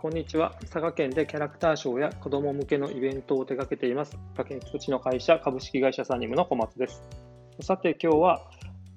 [0.00, 0.54] こんにちは。
[0.62, 4.16] 佐賀県でキャラクターショーや子供向けのイベントを手掛けています。
[4.34, 7.02] 崖っぷちの会社株式会社サニムの小松です。
[7.60, 8.40] さて今日は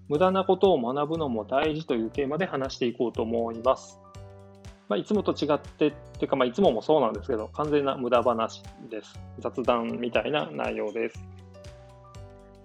[0.08, 4.00] 無駄なことを学ぶのも大事というテーマで話していこうと思います。
[4.88, 9.20] まあ、いつもと違って、っていうかまあいつももそうなんですけど、完全な無駄話です。
[9.40, 11.22] 雑談みたいな内容です。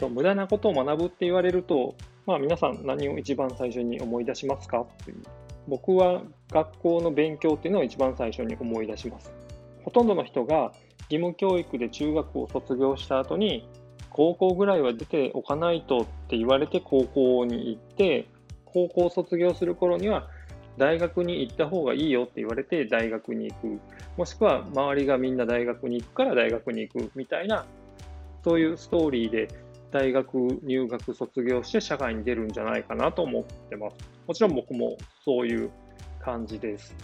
[0.09, 4.82] 無駄なことを学ぶって言われると、まあ、皆さん何を一番最初に思い出しますか？
[4.82, 5.23] っていう
[5.69, 9.33] 僕は学校の勉強っていうのを一番最初に思い出します。
[9.84, 10.73] ほとんどの人が
[11.10, 13.69] 義務教育で中学を卒業した後に
[14.10, 18.27] 高校ぐらいは出ておかないとって言われて高校に行って
[18.65, 20.29] 高校卒業する頃には
[20.77, 23.80] 大学に行った方がいいよって言われて大学に行く
[24.16, 27.65] もしくは周りがみんな大学に行くから大学に行くみたいな
[28.45, 29.48] そういうストーリーで
[29.91, 34.18] 大学入学卒業して社会に出るんじゃないかなと思ってます。
[34.28, 35.70] もちろん僕もそういう
[36.20, 36.95] 感じです。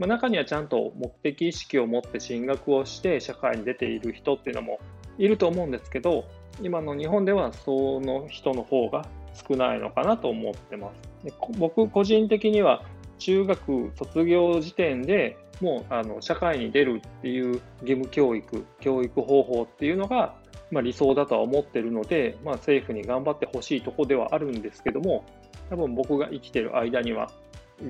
[0.00, 4.80] まあ、中にはちゃんと目的意識を持って進学をして社会に出ている人っていうのも
[5.16, 6.24] いると思うんですけど、
[6.60, 9.06] 今の日本ではその人の方が
[9.48, 10.90] 少ないのかなと思ってま
[11.22, 11.24] す。
[11.24, 12.82] で僕個人的には
[13.18, 20.34] 中学卒業時点でもうあの社会に出るっていう義務教育、教育方法っていうのが
[20.72, 25.24] まあ、理想だとは思ってるので、まあ、政府に頑張ってほしいとこではあるんですけども、
[25.70, 27.30] 多分僕が生きてる間には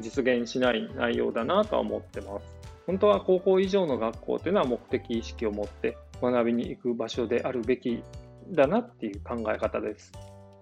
[0.00, 2.60] 実現しない内容だなとは思ってます。
[2.86, 8.02] 本当は高校以上の学校というのは目的意識を持って学びに行く場所であるべき
[8.50, 10.12] だなっていう考え方です。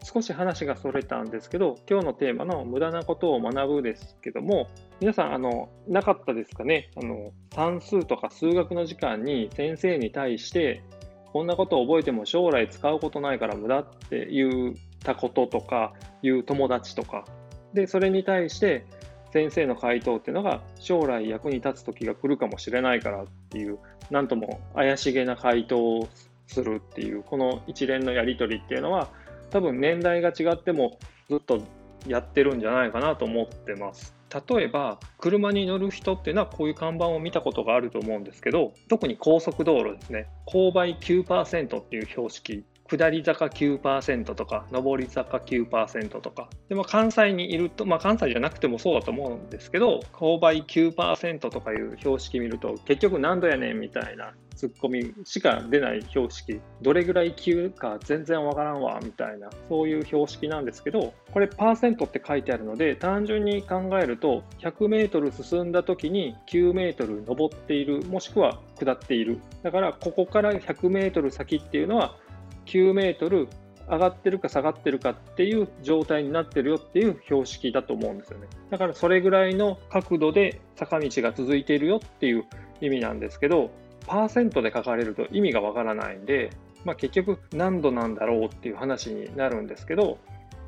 [0.02, 4.66] 少し話がそれたんですけど、今日のテーマの無駄なことを学ぶですけども、
[4.98, 6.90] 皆さん、あの、なかったですかね？
[6.96, 10.82] あの、算数とか数学の時間に先生に対して
[11.32, 17.24] こんなことを覚えても将来使うことないから無駄って言ったこととか、言う友達とか、
[17.72, 18.84] で、それに対して
[19.32, 23.78] 先生の回答っていうのが将来役に立つ時が来るかもしれないからっていう、
[24.10, 26.08] なんとも怪しげな回答を
[26.48, 29.08] するっていう、この一連のやり取りっていうのは、
[29.50, 31.60] 多分年代が違ってもずっと
[32.06, 34.19] やってるんじゃないかなと思ってます。
[34.30, 40.28] 例えば車に乗る人っていうのはこういう看板を見たことがあると思うんですけど特に高速道路ですね。
[40.46, 46.48] 勾配9%っていう標識下り坂9%とか上り坂9%とか。
[46.68, 56.60] でも関西にいると、まあ、関西じゃなくてもそうだと思うんですけど勾配9%とかいう標識見ると結局何度やねんみたいなツッコミしか出ない標識。
[56.82, 69.38] どれぐらい急か全然わからんわみたいなそういう標識なんですけどこれパーセントって書いてあるので単純に考えると 100m 進んだ時に 9m 登っているもしくは下っている。
[69.62, 72.16] だからここから 100m 先っていうのは
[72.70, 73.48] 9メートル
[73.88, 78.46] 上がってるか下がってるかっていう状態になってるよっていう標識だと思うんですよね。
[78.70, 82.44] だからそれぐらいの角度で坂道が続いているよっていう
[82.80, 83.70] 意味なんですけど、
[84.06, 86.50] パーセントで書かれると意味がわからないんで、
[86.84, 90.18] まあ、結局何度なんだろうっていう話になるんですけど、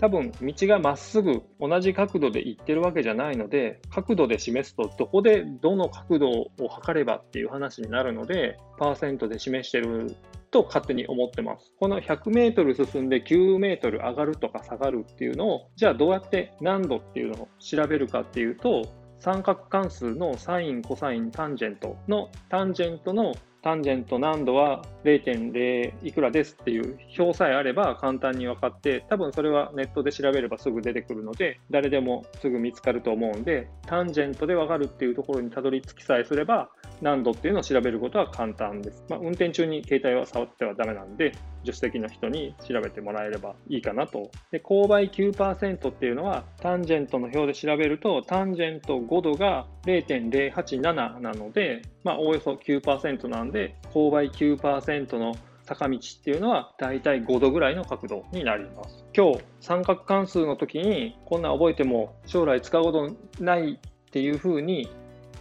[0.02, 10.16] 多分道がまっすぐ同じ角度で行ってるわけじゃないので角度で示すとどこでどの角度を測ればっていう話になるのでパーセントで示してる
[10.52, 11.74] と勝手に思ってます。
[11.80, 18.82] この 100m 進んで 9m 上がるとか下がるっていうのを、じゃあどうやって何度っていうのを調べるかっていうと、
[19.18, 39.04] 三角関数のサイン、コサイン、タンジェントのタンジェントのタンジェント難度は0.0いくらですっていう表さえあれば簡単に分かって、多分それはネットで調べればすぐ出てくるので、誰でもすぐ見つかると思うんで、タンジェントで分かるっていうところにたどり着きさえすれば、何度っていうのを調べることは簡単です。
[39.08, 41.32] まあ、運転中に携帯は触ってはダメなんで、
[41.64, 44.30] 助手席の人に調べてもらえればいいかなと。
[44.50, 59.04] で、勾配9%っていうのは、タンジェントの表で調べると、タンジェント5度が0.087なので、まあ、およそ9%なんでで、勾配9%の坂道っていうのはだいたい5度ぐらいの角度になります。
[59.16, 64.90] 今日三角関数の時にこんな覚えても将来使うことないっていうふうに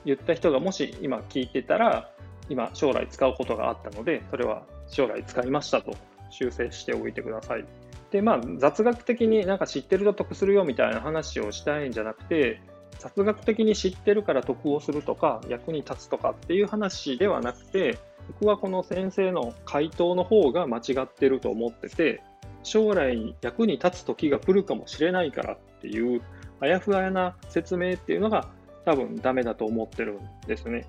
[0.06, 2.10] 言った人がもし今聞いてたら、
[2.50, 5.94] 今将来使うことがあったので、それは将来使いましたと
[6.30, 7.66] 修正しておいてください。
[8.12, 12.62] で、まあ、雑学的になんか知ってると得するよみたいな話をしたいんじゃなくて、
[13.00, 17.98] 雑学的に知ってるから得をするとか、役に立つとかっていう話ではなくて、
[18.40, 22.22] 僕はこの先生の回答の方が間違ってると思ってて、
[22.64, 26.22] 将来役に立つ時が来るかもしれないからっていう、
[26.60, 28.50] あやふやな説明っていうのが
[28.86, 30.88] 多分ダメだと思ってるんですね。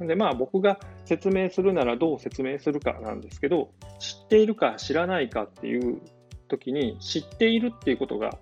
[0.00, 6.00] で、まあ僕が説明するならどう説明するかなんですけど、知っているか知らないかっていう
[6.48, 8.38] 時に知っているっていうことが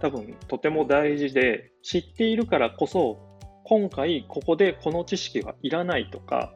[0.00, 3.18] 多分とても大事で、知っているからこそ
[3.64, 6.52] 今回ここでこの知識はいらないとか、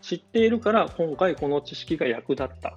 [0.00, 2.72] 知っているから今回この知識が役立ったっ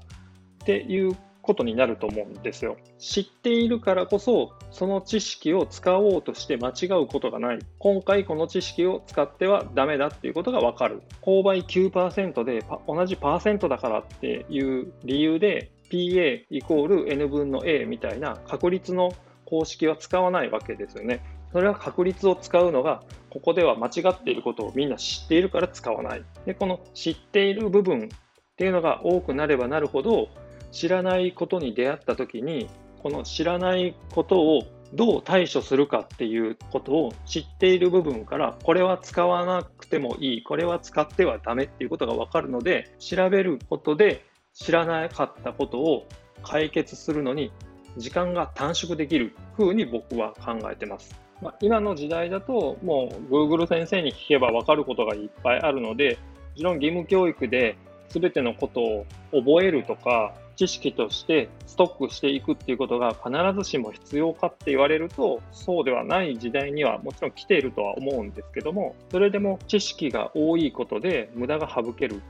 [0.65, 2.77] ていうことになると思うんですよ。
[2.97, 7.59] 知っているからこそ、その知識を使おうとして間違うことがない。
[7.77, 11.01] 今回この知識を使ってはダメだっていうことがわかる。
[11.21, 19.11] 勾配9%で同じパーセントだからっていう理由で PA=N 分の A みたいな確率の
[19.49, 21.23] 公式は使わないわけですよね。
[21.51, 26.23] それは確率を使うのが、ここでは間違っていることをみんな知っているから使わない。
[26.45, 30.29] で、この知っている部分っていうのが多くなればなるほど、
[30.71, 32.69] 知らないことに出会った時に
[33.01, 34.63] この知らないことを
[34.93, 46.07] どう対処するかっていうことを知っている部分からこれは使わなくてもいいこれは使ってはダメっていうことが分かるので調べることで知らなかったことを
[46.41, 47.51] 解決するのに
[47.97, 51.15] 時間が短縮できる風に僕は考えてます。
[51.41, 56.17] まあ、今の時代だともう Google 先生に聞けば分かることがいっぱいあるので
[56.51, 57.77] もちろん義務教育で
[58.09, 72.21] 全てのことを覚えるとか知識としてストックしていくっていうことが必ずしも必要かって言われるとそうではない時代にはもちろん来ているとは思うんですけどもそれでも知識が多いことで無駄が省ける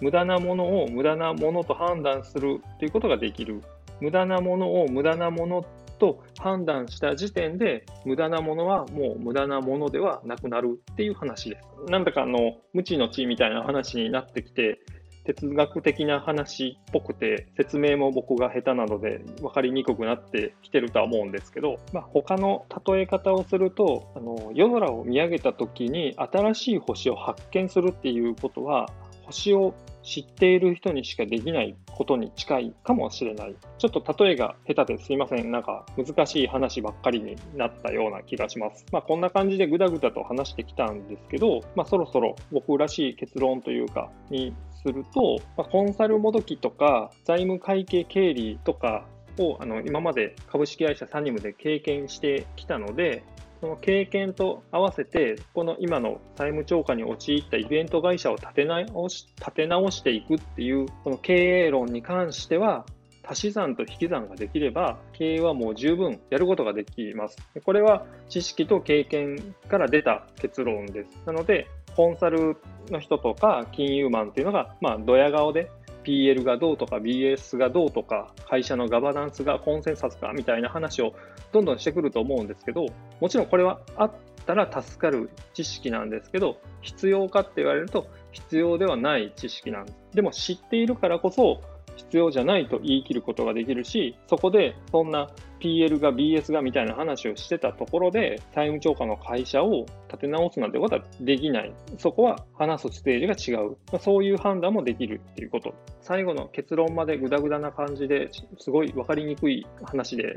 [0.00, 3.62] 無駄なものを無駄なものと判断するっていうことができる
[4.00, 5.64] 無駄なものを無駄なもの
[5.98, 11.90] と判断した時点で無駄なものはもう無駄なものではなくなるっていう話です。
[11.90, 14.78] なんだかあの無知の知みたいな話になってきて
[15.26, 28.88] 哲学的な話っぽくて、説明も僕が下手なので分かりにくくなってきてるとは思うんですけど、まあ、他の例え方をすると、あの夜空を見上げた時に新しい星を発見するっていうことは、
[29.24, 29.74] 星を
[30.06, 33.56] 知っている人にしかできないことに近いかもしれない。
[33.78, 35.50] ちょっと例えが下手ですいません。
[35.50, 38.86] なんか難しい話ばっかりになったような気がします。
[38.92, 49.04] まあこんな感じでぐだぐだと話してきたんですけど、まあそろそろ僕らしい結論というかにすると、まあ、コンサルもどきとか財務会計経理とか
[49.40, 53.24] をあの今まで株式会社サニムで経験してきたので、
[53.60, 61.32] その経験と合わせて、この今の債務超過に陥ったイベント会社を立て直し立て直していくっていう、この経
[61.66, 62.84] 営論に関しては、
[63.28, 67.36] 足し算と引き算ができれば、経営はもう十分やることができます。
[67.64, 71.22] これは知識と経験から出た結論です。
[71.26, 71.66] なので、
[71.96, 72.56] コンサル
[72.90, 75.70] の人とか金融マンっていうのが、まあ、ドヤ顔で
[76.06, 81.14] PL がどうとか BS がどうとか会社のガバナンスがコンセンサスかみたいな話を
[81.52, 82.86] どんどんしてくると思うんですけど
[83.20, 84.12] もちろんこれはあっ
[84.46, 89.98] たら助かる知識なんですけど必要かって言われると必要ではない知識なんです。
[90.14, 91.60] でも知っているからこそ
[91.96, 95.30] 必要じゃないと言い切ることができるし、そこでそんな
[95.60, 101.72] PL が BS がみたいな話をしてたところで、債務超過の会社を立て直すなんてことはできない。
[101.98, 103.98] そこは話すステージが違うま。
[103.98, 105.74] そういう判断もできるっていうこと。
[106.00, 110.36] 最後の結論までグダグダな感じですごい分かりにくい話で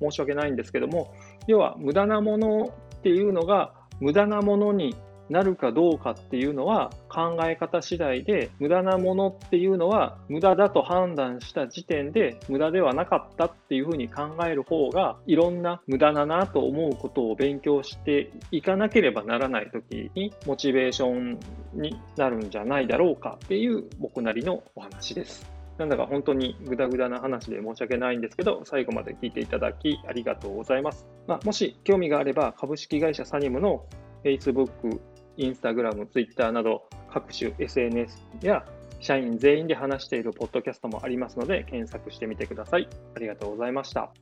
[0.00, 1.14] 申し訳ないんですけども、
[1.46, 4.94] 要は無駄なものっていうのが無駄なものに
[5.30, 21.38] なるかどうかっていうのは考え方次第で無駄なものっていうのは無駄だと判断した時点で無駄ではなかったっていうふうに考える方がいろんな無駄だなと思うことを勉強していかなければならない時にモチベーション
[21.74, 25.60] になるんじゃないだろうかっていう僕なりのお話です。
[25.80, 31.06] なんだか本当にグダグダな話で申し訳ないんですけど、最後まで聞いていただきありがとうございます。
[31.26, 33.86] まあ、もし興味があれば、株式会社サニムの
[34.22, 35.00] Facebook、
[35.40, 38.62] インスタグラム、ツイッターなど各種 SNS や
[39.00, 42.86] 社員全員で話しているポッドキャストもありますので検索してみてください。
[43.16, 44.12] ありがとうございました。